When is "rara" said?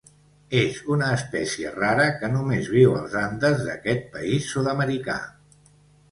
1.75-2.07